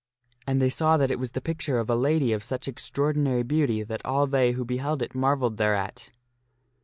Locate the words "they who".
4.25-4.65